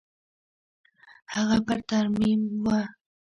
[1.33, 2.91] هغه په ترميم بوخت و.